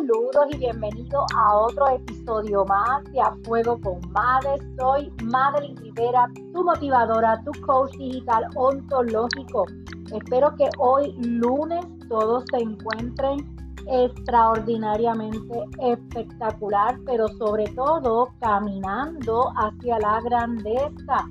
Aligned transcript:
Saludos 0.00 0.46
y 0.52 0.56
bienvenido 0.56 1.26
a 1.36 1.56
otro 1.58 1.86
episodio 1.90 2.64
más 2.64 3.04
de 3.12 3.20
A 3.20 3.36
Fuego 3.44 3.78
con 3.82 4.00
Made. 4.12 4.58
Soy 4.78 5.12
Madeline 5.24 5.76
Rivera, 5.76 6.26
tu 6.54 6.64
motivadora, 6.64 7.38
tu 7.44 7.52
coach 7.60 7.94
digital 7.98 8.46
ontológico. 8.56 9.66
Espero 10.10 10.54
que 10.56 10.70
hoy 10.78 11.12
lunes 11.18 11.84
todos 12.08 12.44
se 12.50 12.62
encuentren 12.62 13.44
extraordinariamente 13.86 15.64
espectacular, 15.82 16.98
pero 17.04 17.28
sobre 17.36 17.64
todo 17.74 18.30
caminando 18.40 19.52
hacia 19.54 19.98
la 19.98 20.18
grandeza. 20.22 21.28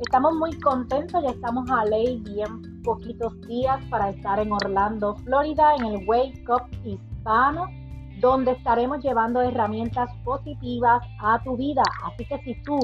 Estamos 0.00 0.34
muy 0.36 0.58
contentos, 0.60 1.22
ya 1.22 1.30
estamos 1.30 1.70
a 1.70 1.84
ley 1.84 2.22
bien 2.24 2.82
poquitos 2.82 3.38
días 3.42 3.78
para 3.90 4.08
estar 4.08 4.40
en 4.40 4.52
Orlando, 4.52 5.16
Florida, 5.16 5.74
en 5.78 5.84
el 5.84 6.08
Wake 6.08 6.44
Up 6.48 6.62
Hispano, 6.82 7.66
donde 8.20 8.52
estaremos 8.52 9.02
llevando 9.02 9.40
herramientas 9.40 10.10
positivas 10.24 11.02
a 11.20 11.42
tu 11.42 11.56
vida. 11.56 11.82
Así 12.04 12.24
que 12.24 12.38
si 12.38 12.62
tú 12.62 12.78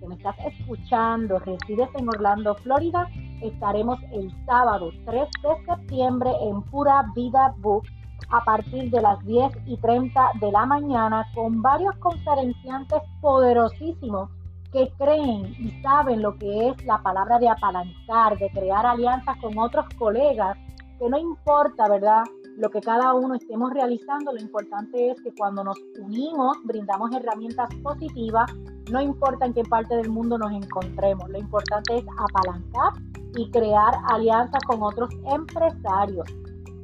que 0.00 0.06
me 0.06 0.14
estás 0.16 0.36
escuchando 0.46 1.38
resides 1.38 1.88
en 1.94 2.08
Orlando, 2.08 2.54
Florida, 2.56 3.08
estaremos 3.40 3.98
el 4.12 4.30
sábado 4.44 4.90
3 5.06 5.28
de 5.42 5.64
septiembre 5.66 6.30
en 6.42 6.62
Pura 6.62 7.04
Vida 7.14 7.54
Book 7.58 7.84
a 8.30 8.44
partir 8.44 8.90
de 8.90 9.00
las 9.00 9.24
10 9.24 9.52
y 9.66 9.76
30 9.78 10.30
de 10.40 10.52
la 10.52 10.66
mañana 10.66 11.26
con 11.34 11.62
varios 11.62 11.94
conferenciantes 11.96 13.00
poderosísimos 13.20 14.30
que 14.72 14.90
creen 14.98 15.54
y 15.58 15.70
saben 15.82 16.20
lo 16.20 16.36
que 16.36 16.68
es 16.68 16.84
la 16.84 16.98
palabra 16.98 17.38
de 17.38 17.48
apalancar, 17.48 18.36
de 18.38 18.50
crear 18.50 18.84
alianzas 18.84 19.36
con 19.38 19.56
otros 19.58 19.86
colegas, 19.96 20.56
que 20.98 21.08
no 21.08 21.16
importa, 21.16 21.88
¿verdad? 21.88 22.24
Lo 22.56 22.70
que 22.70 22.80
cada 22.80 23.14
uno 23.14 23.34
estemos 23.34 23.72
realizando, 23.72 24.32
lo 24.32 24.40
importante 24.40 25.10
es 25.10 25.20
que 25.22 25.32
cuando 25.34 25.64
nos 25.64 25.76
unimos, 25.98 26.56
brindamos 26.62 27.10
herramientas 27.12 27.68
positivas, 27.82 28.50
no 28.92 29.00
importa 29.00 29.46
en 29.46 29.54
qué 29.54 29.64
parte 29.64 29.96
del 29.96 30.08
mundo 30.08 30.38
nos 30.38 30.52
encontremos, 30.52 31.28
lo 31.30 31.38
importante 31.38 31.98
es 31.98 32.04
apalancar 32.16 32.92
y 33.36 33.50
crear 33.50 33.94
alianzas 34.08 34.62
con 34.66 34.82
otros 34.82 35.10
empresarios. 35.24 36.26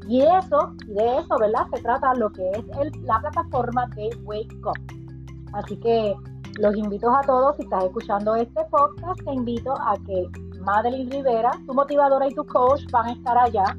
Y 0.08 0.22
eso, 0.22 0.72
de 0.86 1.18
eso, 1.18 1.38
¿verdad? 1.38 1.66
Se 1.72 1.80
trata 1.82 2.14
lo 2.14 2.30
que 2.32 2.50
es 2.50 2.96
la 3.02 3.20
plataforma 3.20 3.86
de 3.94 4.10
Wake 4.24 4.56
Up. 4.64 4.78
Así 5.52 5.76
que 5.76 6.16
los 6.58 6.76
invito 6.76 7.14
a 7.14 7.20
todos, 7.22 7.56
si 7.56 7.62
estás 7.62 7.84
escuchando 7.84 8.34
este 8.34 8.64
podcast, 8.70 9.20
te 9.24 9.32
invito 9.32 9.72
a 9.72 9.94
que 10.04 10.28
Madeline 10.60 11.10
Rivera, 11.10 11.52
tu 11.66 11.74
motivadora 11.74 12.28
y 12.28 12.34
tu 12.34 12.44
coach, 12.44 12.82
van 12.90 13.06
a 13.06 13.12
estar 13.12 13.38
allá 13.38 13.76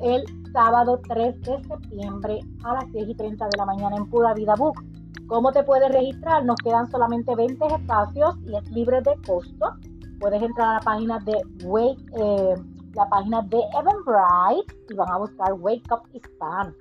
el 0.00 0.24
sábado 0.54 1.00
3 1.08 1.40
de 1.42 1.64
septiembre 1.64 2.40
a 2.62 2.74
las 2.74 2.92
10 2.92 3.08
y 3.08 3.14
30 3.16 3.44
de 3.44 3.58
la 3.58 3.66
mañana 3.66 3.96
en 3.96 4.06
Pura 4.06 4.32
Vida 4.34 4.54
Book. 4.54 4.80
¿Cómo 5.26 5.50
te 5.50 5.64
puedes 5.64 5.90
registrar? 5.90 6.44
Nos 6.44 6.56
quedan 6.62 6.88
solamente 6.90 7.34
20 7.34 7.66
espacios 7.66 8.36
y 8.46 8.54
es 8.54 8.70
libre 8.70 9.02
de 9.02 9.16
costo. 9.26 9.74
Puedes 10.20 10.40
entrar 10.40 10.68
a 10.68 10.74
la 10.74 10.80
página 10.80 11.18
de 11.18 11.42
Wake, 11.64 12.04
eh, 12.16 12.54
la 12.94 13.08
página 13.08 13.42
de 13.42 13.58
Eventbrite 13.58 14.76
y 14.90 14.94
van 14.94 15.10
a 15.10 15.18
buscar 15.18 15.52
Wake 15.54 15.92
Up 15.92 16.02
Hispan. 16.12 16.72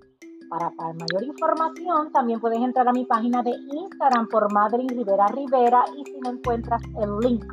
Para, 0.49 0.69
mayor 0.93 1.23
información, 1.23 2.11
también 2.11 2.39
puedes 2.39 2.61
entrar 2.61 2.87
a 2.87 2.91
mi 2.91 3.05
página 3.05 3.41
de 3.41 3.53
Instagram 3.73 4.27
por 4.27 4.53
Madeline 4.53 4.89
Rivera 4.89 5.25
Rivera 5.29 5.83
y 5.97 6.05
si 6.05 6.19
no 6.19 6.29
encuentras 6.29 6.81
el 7.01 7.17
link, 7.21 7.43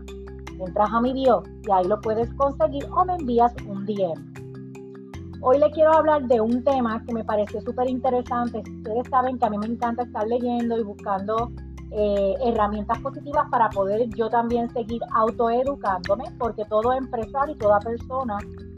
entras 0.58 0.92
a 0.92 1.00
mi 1.00 1.14
bio 1.14 1.42
y 1.66 1.72
ahí 1.72 1.86
lo 1.86 1.98
puedes 1.98 2.30
conseguir 2.34 2.84
o 2.94 3.06
me 3.06 3.14
envías 3.14 3.54
un 3.66 3.86
DM. 3.86 4.29
Hoy 5.42 5.58
le 5.58 5.70
quiero 5.70 5.94
hablar 5.94 6.22
de 6.24 6.38
un 6.38 6.62
tema 6.64 7.02
que 7.06 7.14
me 7.14 7.24
pareció 7.24 7.62
súper 7.62 7.88
interesante. 7.88 8.58
Ustedes 8.58 9.08
saben 9.08 9.38
que 9.38 9.46
a 9.46 9.50
mí 9.50 9.56
me 9.56 9.66
encanta 9.66 10.02
estar 10.02 10.26
leyendo 10.26 10.78
y 10.78 10.82
buscando 10.82 11.50
eh, 11.92 12.34
herramientas 12.44 12.98
positivas 12.98 13.48
para 13.50 13.70
poder 13.70 14.06
yo 14.10 14.28
también 14.28 14.68
seguir 14.70 15.00
autoeducándome, 15.14 16.24
porque 16.38 16.66
todo 16.66 16.92
empresario 16.92 17.54
y 17.54 17.58
toda 17.58 17.80
persona 17.80 18.36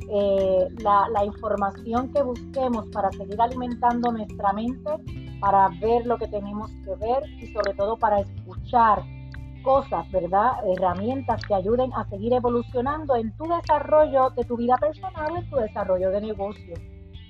eh, 0.09 0.69
la, 0.79 1.25
información 1.25 2.13
que 2.13 2.23
busquemos 2.23 2.87
para 2.93 3.11
seguir 3.11 3.41
alimentando 3.41 4.13
nuestra 4.13 4.53
mente, 4.53 4.91
para 5.41 5.69
ver 5.81 6.07
lo 6.07 6.17
que 6.17 6.29
tenemos 6.29 6.71
que 6.85 6.95
ver 6.95 7.25
y 7.41 7.53
sobre 7.53 7.75
todo 7.75 7.97
para 7.97 8.21
escuchar 8.21 9.03
cosas, 9.63 10.11
¿verdad? 10.11 10.53
Herramientas 10.77 11.41
que 11.47 11.55
ayuden 11.55 11.93
a 11.95 12.09
seguir 12.09 12.33
evolucionando 12.33 13.17
en 13.17 13.35
tu 13.37 13.45
desarrollo 13.45 14.31
de 14.31 14.45
tu 14.45 14.57
vida 14.57 14.77
personal 14.77 15.37
en 15.37 15.49
tu 15.49 15.57
desarrollo 15.57 16.11
de 16.11 16.21
negocio. 16.21 16.75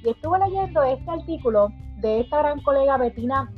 Y 0.03 0.11
estuve 0.11 0.39
leyendo 0.39 0.83
este 0.83 1.11
artículo 1.11 1.69
de 1.99 2.21
esta 2.21 2.39
gran 2.39 2.61
colega 2.63 2.97
Bettina 2.97 3.51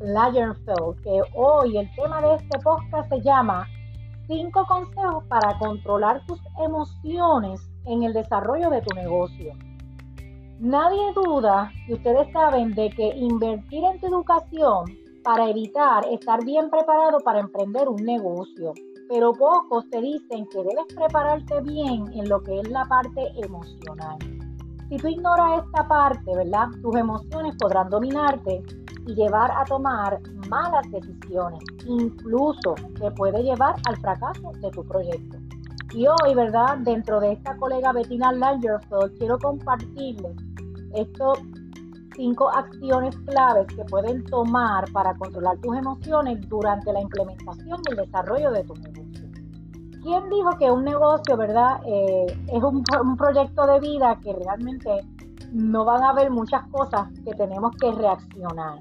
Lagerfeld, 0.00 1.00
que 1.02 1.20
hoy 1.34 1.78
el 1.78 1.94
tema 1.94 2.20
de 2.20 2.34
este 2.34 2.58
podcast 2.58 3.08
se 3.08 3.20
llama 3.22 3.66
Cinco 4.26 4.66
consejos 4.66 5.24
para 5.28 5.58
controlar 5.58 6.24
tus 6.26 6.40
emociones 6.64 7.60
en 7.84 8.02
el 8.02 8.12
desarrollo 8.12 8.70
de 8.70 8.80
tu 8.82 8.94
negocio. 8.94 9.52
Nadie 10.58 11.12
duda, 11.14 11.70
y 11.86 11.94
ustedes 11.94 12.32
saben, 12.32 12.74
de 12.74 12.88
que 12.90 13.08
invertir 13.16 13.84
en 13.84 14.00
tu 14.00 14.06
educación 14.06 15.03
para 15.24 15.48
evitar 15.48 16.06
estar 16.10 16.44
bien 16.44 16.70
preparado 16.70 17.18
para 17.20 17.40
emprender 17.40 17.88
un 17.88 18.04
negocio. 18.04 18.74
Pero 19.08 19.32
pocos 19.32 19.88
te 19.90 20.00
dicen 20.00 20.46
que 20.46 20.58
debes 20.58 20.86
prepararte 20.94 21.60
bien 21.62 22.12
en 22.12 22.28
lo 22.28 22.42
que 22.42 22.60
es 22.60 22.68
la 22.70 22.84
parte 22.84 23.32
emocional. 23.36 24.18
Si 24.88 24.96
tú 24.98 25.08
ignoras 25.08 25.64
esta 25.64 25.88
parte, 25.88 26.36
¿verdad? 26.36 26.68
Tus 26.82 26.94
emociones 26.94 27.56
podrán 27.58 27.88
dominarte 27.88 28.62
y 29.06 29.14
llevar 29.14 29.50
a 29.50 29.64
tomar 29.64 30.20
malas 30.48 30.90
decisiones. 30.90 31.60
Incluso 31.86 32.74
te 33.00 33.10
puede 33.12 33.42
llevar 33.42 33.76
al 33.88 33.96
fracaso 33.96 34.52
de 34.60 34.70
tu 34.70 34.84
proyecto. 34.84 35.38
Y 35.94 36.06
hoy, 36.06 36.34
¿verdad? 36.34 36.78
Dentro 36.78 37.20
de 37.20 37.32
esta 37.32 37.56
colega 37.56 37.92
Bettina 37.92 38.32
Langerfeld, 38.32 39.16
quiero 39.18 39.38
compartirles 39.38 40.36
estos 40.94 41.38
cinco 42.14 42.50
acciones 42.50 43.16
claves 43.26 43.66
que 43.68 43.84
pueden 43.84 44.24
tomar 44.24 44.90
para 44.92 45.14
controlar 45.14 45.58
tus 45.58 45.76
emociones 45.76 46.48
durante 46.48 46.92
la 46.92 47.00
implementación 47.00 47.80
y 47.86 47.90
el 47.90 47.96
desarrollo 47.96 48.50
de 48.52 48.64
tu 48.64 48.74
negocio. 48.74 49.28
¿Quién 50.02 50.28
dijo 50.28 50.50
que 50.58 50.70
un 50.70 50.84
negocio, 50.84 51.36
verdad, 51.36 51.80
eh, 51.86 52.26
es 52.48 52.62
un, 52.62 52.84
un 53.02 53.16
proyecto 53.16 53.66
de 53.66 53.80
vida 53.80 54.18
que 54.22 54.34
realmente 54.34 54.90
no 55.52 55.84
van 55.84 56.02
a 56.02 56.10
haber 56.10 56.30
muchas 56.30 56.66
cosas 56.68 57.08
que 57.24 57.32
tenemos 57.32 57.74
que 57.76 57.90
reaccionar? 57.92 58.80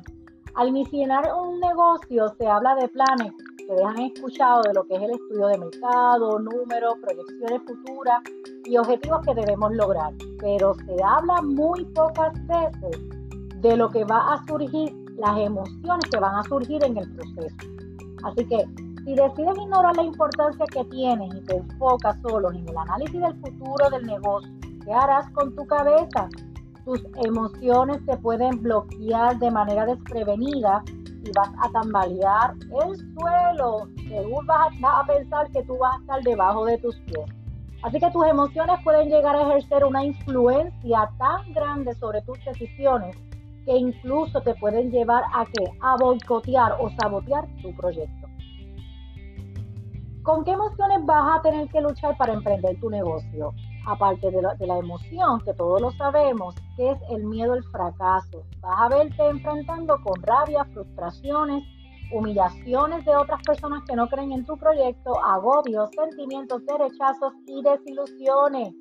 Al 0.55 0.67
iniciar 0.67 1.31
un 1.33 1.59
negocio 1.59 2.27
se 2.37 2.47
habla 2.47 2.75
de 2.75 2.87
planes 2.89 3.33
Ustedes 3.63 3.85
han 3.85 3.99
escuchado 4.01 4.61
de 4.63 4.73
lo 4.73 4.83
que 4.83 4.95
es 4.95 5.01
el 5.01 5.11
estudio 5.11 5.47
de 5.47 5.57
mercado, 5.57 6.37
números, 6.37 6.95
proyecciones 7.01 7.61
futuras 7.65 8.21
y 8.65 8.75
objetivos 8.75 9.21
que 9.25 9.33
debemos 9.33 9.73
lograr. 9.73 10.11
Pero 10.39 10.73
se 10.73 11.01
habla 11.01 11.41
muy 11.41 11.85
pocas 11.85 12.33
veces 12.45 12.99
de 13.63 13.77
lo 13.77 13.89
que 13.89 14.03
va 14.03 14.33
a 14.33 14.45
surgir, 14.45 14.93
las 15.17 15.37
emociones 15.37 16.05
que 16.11 16.19
van 16.19 16.35
a 16.35 16.43
surgir 16.43 16.83
en 16.83 16.97
el 16.97 17.09
proceso. 17.15 17.55
Así 18.25 18.45
que 18.45 18.65
si 19.05 19.15
decides 19.15 19.57
ignorar 19.57 19.95
la 19.95 20.03
importancia 20.03 20.65
que 20.65 20.83
tienes 20.85 21.33
y 21.33 21.41
te 21.45 21.55
enfocas 21.55 22.17
solo 22.21 22.51
en 22.51 22.67
el 22.67 22.77
análisis 22.77 23.21
del 23.21 23.35
futuro 23.39 23.89
del 23.89 24.05
negocio, 24.05 24.51
¿qué 24.83 24.93
harás 24.93 25.29
con 25.31 25.55
tu 25.55 25.65
cabeza? 25.65 26.27
Tus 26.83 27.01
emociones 27.25 28.01
se 28.05 28.17
pueden 28.17 28.61
bloquear 28.61 29.39
de 29.39 29.49
manera 29.49 29.85
desprevenida 29.85 30.83
y 31.23 31.31
vas 31.31 31.51
a 31.61 31.69
tambalear 31.71 32.53
el 32.85 32.97
suelo. 33.15 33.87
Según 34.09 34.45
vas 34.45 34.73
a, 34.83 35.05
pensar 35.05 35.49
que 35.51 35.63
tú 35.63 35.77
vas 35.77 35.95
a 35.95 36.01
estar 36.01 36.23
debajo 36.23 36.65
de 36.65 36.77
tus 36.79 36.97
pies. 36.99 37.29
Así 37.81 37.97
que 37.97 38.11
tus 38.11 38.25
emociones 38.25 38.77
pueden 38.83 39.07
llegar 39.07 39.37
a 39.37 39.43
ejercer 39.43 39.85
una 39.85 40.03
influencia 40.03 41.09
tan 41.17 41.53
grande 41.53 41.93
sobre 41.95 42.21
tus 42.23 42.37
decisiones 42.43 43.15
que 43.65 43.77
incluso 43.77 44.41
te 44.41 44.55
pueden 44.55 44.91
llevar 44.91 45.23
a 45.33 45.45
que 45.45 45.65
a 45.81 45.95
boicotear 45.97 46.77
o 46.79 46.89
sabotear 47.01 47.47
tu 47.61 47.75
proyecto. 47.75 48.27
¿Con 50.23 50.43
qué 50.43 50.51
emociones 50.51 51.05
vas 51.05 51.39
a 51.39 51.41
tener 51.41 51.67
que 51.69 51.81
luchar 51.81 52.17
para 52.17 52.33
emprender 52.33 52.79
tu 52.79 52.89
negocio? 52.89 53.53
aparte 53.85 54.31
de 54.31 54.41
la, 54.41 54.77
emoción, 54.77 55.41
que 55.41 55.53
todos 55.53 55.81
lo 55.81 55.91
sabemos, 55.91 56.55
que 56.75 56.91
es 56.91 56.97
el 57.09 57.23
miedo 57.25 57.53
al 57.53 57.63
fracaso. 57.65 58.43
Vas 58.61 58.81
a 58.81 58.89
verte 58.89 59.27
enfrentando 59.27 59.97
con 60.03 60.21
rabia, 60.23 60.65
frustraciones, 60.73 61.63
humillaciones 62.11 63.03
de 63.05 63.15
otras 63.15 63.41
personas 63.43 63.83
que 63.87 63.95
no 63.95 64.07
creen 64.07 64.31
en 64.31 64.45
tu 64.45 64.57
proyecto, 64.57 65.13
agobios, 65.23 65.89
sentimientos 65.91 66.65
de 66.65 66.77
rechazos 66.77 67.33
y 67.47 67.61
desilusiones. 67.61 68.73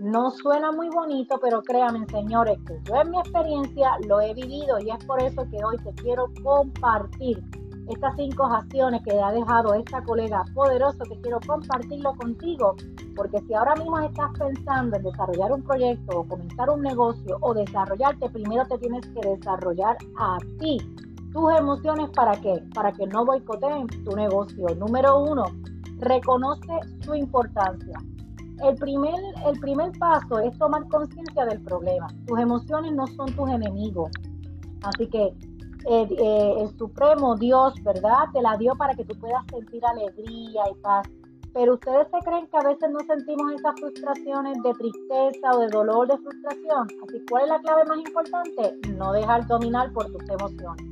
No 0.00 0.32
suena 0.32 0.72
muy 0.72 0.88
bonito, 0.88 1.38
pero 1.40 1.62
créanme, 1.62 2.04
señores, 2.06 2.58
que 2.66 2.80
yo 2.82 2.96
en 2.96 3.10
mi 3.10 3.18
experiencia 3.18 3.92
lo 4.08 4.20
he 4.20 4.34
vivido 4.34 4.80
y 4.80 4.90
es 4.90 5.04
por 5.04 5.22
eso 5.22 5.46
que 5.48 5.64
hoy 5.64 5.76
te 5.78 5.92
quiero 6.02 6.26
compartir 6.42 7.40
estas 7.88 8.16
cinco 8.16 8.44
acciones 8.44 9.02
que 9.04 9.20
ha 9.20 9.30
dejado 9.30 9.72
esta 9.74 10.02
colega 10.02 10.44
poderoso 10.52 10.98
que 11.04 11.20
quiero 11.20 11.38
compartirlo 11.46 12.12
contigo, 12.14 12.74
porque 13.14 13.40
si 13.46 13.54
ahora 13.54 13.76
mismo 13.76 14.00
estás 14.00 14.30
pensando 14.36 14.96
en 14.96 15.02
desarrollar 15.04 15.52
un 15.52 15.62
proyecto 15.62 16.20
o 16.20 16.26
comenzar 16.26 16.70
un 16.70 16.80
negocio 16.80 17.38
o 17.40 17.54
desarrollarte, 17.54 18.30
primero 18.30 18.66
te 18.66 18.78
tienes 18.78 19.06
que 19.06 19.28
desarrollar 19.28 19.96
a 20.18 20.38
ti. 20.58 20.78
Tus 21.32 21.52
emociones 21.56 22.10
para 22.10 22.32
qué? 22.40 22.64
Para 22.74 22.90
que 22.92 23.06
no 23.06 23.24
boicoteen 23.24 23.86
tu 24.04 24.16
negocio. 24.16 24.66
Número 24.76 25.20
uno, 25.20 25.44
reconoce 25.98 26.80
su 27.04 27.14
importancia. 27.14 27.98
El 28.62 28.76
primer, 28.76 29.14
el 29.46 29.58
primer 29.60 29.90
paso 29.98 30.38
es 30.38 30.56
tomar 30.58 30.86
conciencia 30.88 31.44
del 31.46 31.60
problema. 31.62 32.06
Tus 32.26 32.38
emociones 32.38 32.92
no 32.92 33.06
son 33.08 33.34
tus 33.34 33.48
enemigos. 33.50 34.10
Así 34.82 35.06
que 35.08 35.34
eh, 35.86 36.08
eh, 36.18 36.54
el 36.60 36.78
Supremo 36.78 37.36
Dios, 37.36 37.74
¿verdad? 37.82 38.24
Te 38.32 38.40
la 38.40 38.56
dio 38.56 38.74
para 38.74 38.94
que 38.94 39.04
tú 39.04 39.18
puedas 39.18 39.44
sentir 39.50 39.84
alegría 39.84 40.62
y 40.70 40.80
paz. 40.80 41.06
Pero 41.52 41.74
ustedes 41.74 42.08
se 42.10 42.18
creen 42.24 42.46
que 42.48 42.56
a 42.56 42.68
veces 42.68 42.90
no 42.90 42.98
sentimos 43.06 43.52
esas 43.52 43.74
frustraciones 43.78 44.60
de 44.62 44.72
tristeza 44.72 45.50
o 45.54 45.60
de 45.60 45.68
dolor 45.68 46.08
de 46.08 46.16
frustración. 46.18 46.88
Así, 47.06 47.24
¿cuál 47.30 47.44
es 47.44 47.48
la 47.50 47.60
clave 47.60 47.84
más 47.84 47.98
importante? 47.98 48.78
No 48.96 49.12
dejar 49.12 49.46
dominar 49.46 49.92
por 49.92 50.06
tus 50.06 50.28
emociones. 50.28 50.84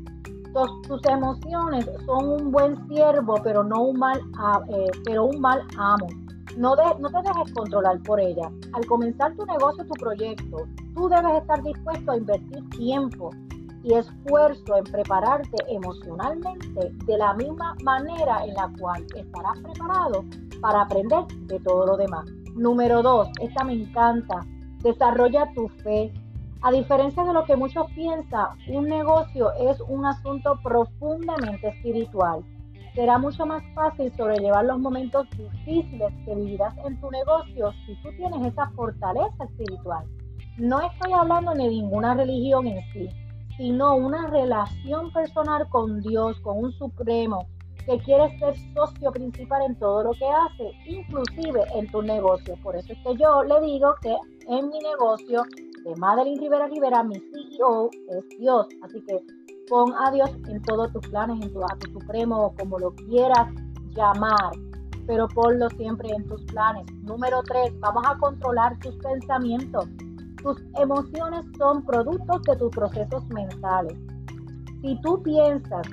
tus 0.86 1.04
emociones 1.06 1.88
son 2.04 2.28
un 2.28 2.52
buen 2.52 2.76
siervo, 2.88 3.36
pero 3.42 3.64
no 3.64 3.82
un 3.84 3.98
mal, 3.98 4.20
eh, 4.68 4.90
pero 5.04 5.24
un 5.24 5.40
mal 5.40 5.62
amo. 5.78 6.06
No, 6.56 6.76
te 6.76 6.82
dejes 6.82 7.52
controlar 7.54 8.02
por 8.02 8.20
ella. 8.20 8.50
Al 8.72 8.86
comenzar 8.86 9.34
tu 9.36 9.44
negocio, 9.46 9.84
tu 9.86 9.94
proyecto, 9.94 10.66
tú 10.94 11.08
debes 11.08 11.40
estar 11.40 11.62
dispuesto 11.62 12.12
a 12.12 12.16
invertir 12.16 12.68
tiempo, 12.70 13.30
y 13.84 13.94
esfuerzo 13.94 14.76
en 14.76 14.84
prepararte 14.84 15.56
emocionalmente 15.68 16.92
de 17.04 17.18
la 17.18 17.34
misma 17.34 17.74
manera 17.82 18.44
en 18.44 18.54
la 18.54 18.70
cual 18.78 19.04
estarás 19.16 19.58
preparado 19.60 20.24
para 20.60 20.82
aprender 20.82 21.26
de 21.46 21.58
todo 21.60 21.86
lo 21.86 21.96
demás. 21.96 22.24
Número 22.54 23.02
dos, 23.02 23.28
esta 23.40 23.64
me 23.64 23.72
encanta, 23.72 24.40
desarrolla 24.82 25.50
tu 25.54 25.68
fe. 25.82 26.12
A 26.64 26.70
diferencia 26.70 27.24
de 27.24 27.32
lo 27.32 27.44
que 27.44 27.56
muchos 27.56 27.90
piensan, 27.92 28.50
un 28.68 28.84
negocio 28.84 29.52
es 29.54 29.80
un 29.80 30.06
asunto 30.06 30.56
profundamente 30.62 31.68
espiritual. 31.68 32.44
Será 32.94 33.16
mucho 33.18 33.46
más 33.46 33.62
fácil 33.74 34.12
sobrellevar 34.16 34.66
los 34.66 34.78
momentos 34.78 35.26
difíciles 35.30 36.12
que 36.26 36.34
vivirás 36.34 36.74
en 36.84 37.00
tu 37.00 37.10
negocio 37.10 37.72
si 37.86 37.94
tú 38.02 38.10
tienes 38.16 38.52
esa 38.52 38.68
fortaleza 38.70 39.44
espiritual. 39.44 40.04
No 40.58 40.80
estoy 40.82 41.12
hablando 41.12 41.52
de 41.52 41.68
ninguna 41.68 42.14
religión 42.14 42.66
en 42.66 42.82
sí, 42.92 43.08
sino 43.56 43.96
una 43.96 44.26
relación 44.26 45.10
personal 45.12 45.66
con 45.70 46.02
Dios, 46.02 46.38
con 46.40 46.58
un 46.58 46.72
supremo, 46.72 47.46
que 47.86 47.98
quiere 48.00 48.38
ser 48.38 48.54
socio 48.74 49.10
principal 49.10 49.62
en 49.62 49.74
todo 49.76 50.04
lo 50.04 50.12
que 50.12 50.26
hace, 50.26 50.72
inclusive 50.86 51.62
en 51.74 51.90
tu 51.90 52.02
negocio. 52.02 52.56
Por 52.62 52.76
eso 52.76 52.92
es 52.92 52.98
que 52.98 53.16
yo 53.16 53.42
le 53.42 53.60
digo 53.62 53.94
que 54.02 54.14
en 54.48 54.68
mi 54.68 54.78
negocio 54.80 55.42
de 55.84 55.96
Madeline 55.96 56.40
Rivera 56.40 56.66
Rivera, 56.68 57.02
mi 57.02 57.18
CEO 57.18 57.90
es 58.10 58.38
Dios. 58.38 58.68
Así 58.82 59.00
que 59.06 59.18
pon 59.72 59.94
a 59.94 60.10
Dios 60.10 60.30
en 60.48 60.60
todos 60.64 60.92
tus 60.92 61.08
planes, 61.08 61.42
en 61.42 61.50
tu 61.50 61.64
acto 61.64 61.90
supremo, 61.98 62.54
como 62.58 62.78
lo 62.78 62.94
quieras 62.94 63.48
llamar, 63.96 64.52
pero 65.06 65.26
ponlo 65.28 65.70
siempre 65.70 66.10
en 66.10 66.26
tus 66.28 66.42
planes. 66.44 66.84
Número 67.00 67.42
tres, 67.44 67.72
vamos 67.80 68.04
a 68.06 68.18
controlar 68.18 68.78
tus 68.80 68.94
pensamientos. 68.96 69.88
Tus 70.42 70.62
emociones 70.78 71.46
son 71.56 71.82
productos 71.86 72.42
de 72.42 72.56
tus 72.56 72.70
procesos 72.70 73.24
mentales. 73.30 73.96
Si 74.82 75.00
tú 75.00 75.22
piensas 75.22 75.86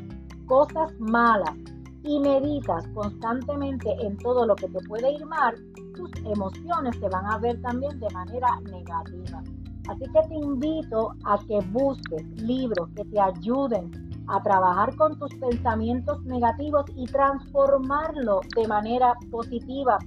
cosas 0.45 0.91
malas 0.99 1.55
y 2.03 2.19
meditas 2.19 2.85
constantemente 2.93 3.95
en 4.01 4.17
todo 4.17 4.45
lo 4.45 4.57
que 4.57 4.67
te 4.67 4.79
puede 4.89 5.13
ir 5.13 5.25
mal, 5.25 5.55
tus 5.95 6.11
emociones 6.25 6.97
se 6.99 7.07
van 7.07 7.25
a 7.27 7.37
ver 7.37 7.61
también 7.61 7.97
de 7.97 8.09
manera 8.09 8.59
negativa. 8.59 9.41
Así 9.89 10.05
que 10.11 10.21
te 10.27 10.35
invito 10.35 11.15
a 11.25 11.39
que 11.39 11.59
busques 11.71 12.23
libros 12.41 12.89
que 12.95 13.03
te 13.05 13.19
ayuden 13.19 13.89
a 14.27 14.41
trabajar 14.43 14.95
con 14.95 15.17
tus 15.17 15.33
pensamientos 15.35 16.23
negativos 16.25 16.85
y 16.95 17.05
transformarlo 17.05 18.41
de 18.55 18.67
manera 18.67 19.15
positiva. 19.31 19.97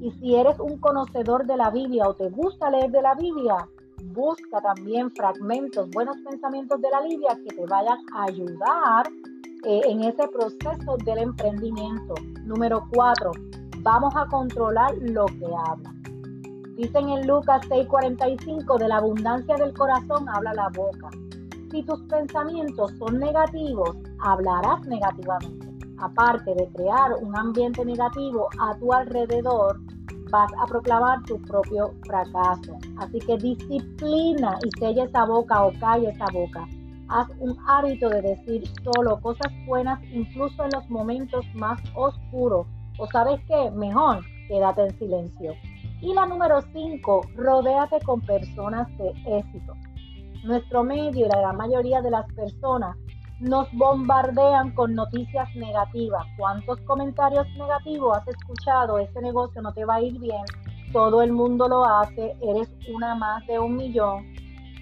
Y 0.00 0.12
si 0.12 0.36
eres 0.36 0.58
un 0.60 0.78
conocedor 0.78 1.44
de 1.44 1.56
la 1.56 1.70
Biblia 1.70 2.08
o 2.08 2.14
te 2.14 2.30
gusta 2.30 2.70
leer 2.70 2.92
de 2.92 3.02
la 3.02 3.16
Biblia, 3.16 3.68
busca 4.14 4.60
también 4.60 5.10
fragmentos, 5.10 5.90
buenos 5.90 6.16
pensamientos 6.18 6.80
de 6.80 6.90
la 6.90 7.02
Biblia 7.02 7.36
que 7.44 7.56
te 7.56 7.66
vayan 7.66 7.98
a 8.14 8.24
ayudar 8.24 9.08
eh, 9.64 9.80
en 9.86 10.04
ese 10.04 10.28
proceso 10.28 10.96
del 11.04 11.18
emprendimiento. 11.18 12.14
Número 12.44 12.86
cuatro, 12.94 13.32
vamos 13.80 14.14
a 14.14 14.26
controlar 14.26 14.94
lo 15.00 15.26
que 15.26 15.46
habla. 15.66 15.92
Dicen 16.76 17.10
en 17.10 17.26
Lucas 17.26 17.62
6:45, 17.68 18.78
de 18.78 18.88
la 18.88 18.96
abundancia 18.96 19.56
del 19.56 19.74
corazón 19.74 20.26
habla 20.28 20.54
la 20.54 20.68
boca. 20.70 21.10
Si 21.70 21.82
tus 21.82 22.00
pensamientos 22.04 22.92
son 22.98 23.18
negativos, 23.18 23.96
hablarás 24.20 24.80
negativamente. 24.86 25.68
Aparte 25.98 26.54
de 26.54 26.66
crear 26.72 27.12
un 27.20 27.36
ambiente 27.36 27.84
negativo 27.84 28.48
a 28.58 28.74
tu 28.76 28.90
alrededor, 28.92 29.80
vas 30.30 30.50
a 30.58 30.66
proclamar 30.66 31.22
tu 31.24 31.40
propio 31.42 31.92
fracaso. 32.06 32.78
Así 32.98 33.18
que 33.18 33.36
disciplina 33.36 34.58
y 34.64 34.80
sella 34.80 35.04
esa 35.04 35.26
boca 35.26 35.64
o 35.64 35.72
calla 35.78 36.10
esa 36.10 36.26
boca. 36.32 36.66
Haz 37.08 37.28
un 37.38 37.54
hábito 37.68 38.08
de 38.08 38.22
decir 38.22 38.64
solo 38.82 39.20
cosas 39.20 39.52
buenas 39.66 40.02
incluso 40.10 40.64
en 40.64 40.70
los 40.70 40.88
momentos 40.88 41.44
más 41.54 41.78
oscuros. 41.94 42.66
O 42.98 43.06
sabes 43.08 43.40
qué, 43.46 43.70
mejor 43.72 44.24
quédate 44.48 44.84
en 44.84 44.98
silencio. 44.98 45.52
Y 46.02 46.12
la 46.14 46.26
número 46.26 46.60
5, 46.60 47.20
rodéate 47.36 48.00
con 48.04 48.20
personas 48.22 48.88
de 48.98 49.10
éxito. 49.38 49.72
Nuestro 50.42 50.82
medio 50.82 51.26
y 51.26 51.28
la 51.28 51.38
gran 51.38 51.56
mayoría 51.56 52.02
de 52.02 52.10
las 52.10 52.26
personas 52.34 52.96
nos 53.38 53.68
bombardean 53.72 54.72
con 54.72 54.96
noticias 54.96 55.48
negativas. 55.54 56.26
¿Cuántos 56.36 56.80
comentarios 56.80 57.46
negativos 57.56 58.18
has 58.18 58.26
escuchado? 58.26 58.98
Ese 58.98 59.20
negocio 59.22 59.62
no 59.62 59.72
te 59.72 59.84
va 59.84 59.94
a 59.96 60.02
ir 60.02 60.18
bien. 60.18 60.42
Todo 60.92 61.22
el 61.22 61.32
mundo 61.32 61.68
lo 61.68 61.84
hace. 61.84 62.36
Eres 62.42 62.68
una 62.92 63.14
más 63.14 63.46
de 63.46 63.60
un 63.60 63.76
millón. 63.76 64.26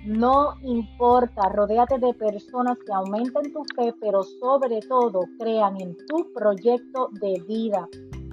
No 0.07 0.55
importa, 0.63 1.51
rodéate 1.51 1.99
de 1.99 2.15
personas 2.15 2.79
que 2.87 2.95
aumenten 2.95 3.53
tu 3.53 3.63
fe, 3.77 3.95
pero 4.01 4.23
sobre 4.23 4.81
todo 4.89 5.21
crean 5.39 5.79
en 5.79 5.95
tu 6.07 6.33
proyecto 6.33 7.11
de 7.21 7.43
vida. 7.47 7.87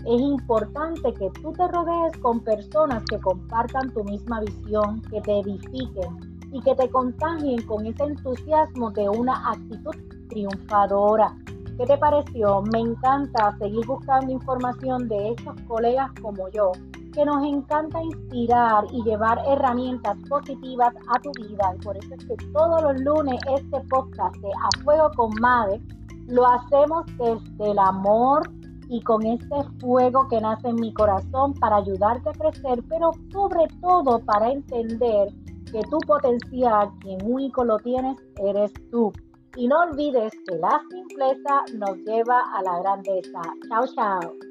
Es 0.08 0.22
importante 0.22 1.14
que 1.16 1.30
tú 1.42 1.52
te 1.52 1.68
rodees 1.68 2.16
con 2.22 2.40
personas 2.40 3.04
que 3.10 3.20
compartan 3.20 3.92
tu 3.92 4.06
misma 4.06 4.40
visión, 4.40 5.02
que 5.12 5.20
te 5.20 5.40
edifiquen 5.40 6.40
y 6.54 6.62
que 6.62 6.74
te 6.76 6.90
contagien 6.90 7.62
con 7.64 7.86
ese 7.86 8.06
entusiasmo 8.06 8.90
de 8.92 9.10
una 9.10 9.52
actitud 9.52 9.94
triunfadora. 10.30 11.36
¿Qué 11.78 11.86
te 11.86 11.98
pareció? 11.98 12.62
Me 12.72 12.80
encanta 12.80 13.58
seguir 13.60 13.86
buscando 13.86 14.32
información 14.32 15.10
de 15.10 15.32
estos 15.32 15.60
colegas 15.68 16.10
como 16.22 16.48
yo, 16.52 16.72
que 17.14 17.26
nos 17.26 17.46
encanta 17.46 18.02
inspirar 18.02 18.86
y 18.94 19.04
llevar 19.04 19.42
herramientas 19.46 20.16
positivas 20.30 20.96
a 21.10 21.20
tu 21.20 21.32
vida. 21.34 21.76
Y 21.76 21.84
por 21.84 21.98
eso 21.98 22.14
es 22.18 22.26
que 22.26 22.36
todos 22.54 22.82
los 22.82 23.02
lunes 23.02 23.42
este 23.58 23.82
podcast 23.90 24.38
de 24.38 24.52
A 24.52 24.84
Fuego 24.86 25.12
con 25.18 25.32
Madre 25.42 25.82
lo 26.28 26.48
hacemos 26.48 27.06
desde 27.18 27.72
el 27.72 27.80
amor 27.80 28.50
y 28.90 29.02
con 29.02 29.26
este 29.26 29.56
fuego 29.80 30.28
que 30.28 30.40
nace 30.40 30.70
en 30.70 30.76
mi 30.76 30.94
corazón 30.94 31.54
para 31.56 31.78
ayudarte 31.78 32.30
a 32.30 32.34
crecer, 32.34 32.84
pero 32.90 33.12
sobre 33.32 33.68
todo 33.82 34.20
para 34.20 34.52
entender 34.52 35.30
que 35.72 35.82
tu 35.90 35.98
potencial, 36.00 36.90
quien 37.00 37.20
único 37.24 37.64
lo 37.66 37.78
tienes, 37.80 38.18
eres 38.44 38.72
tú. 38.92 39.12
Y 39.56 39.68
no 39.68 39.82
olvides 39.82 40.32
que 40.48 40.56
la 40.58 40.82
simpleza 40.90 41.66
nos 41.74 41.98
lleva 42.06 42.42
a 42.54 42.62
la 42.62 42.80
grandeza. 42.80 43.42
Chao, 43.70 43.86
chao. 43.88 44.47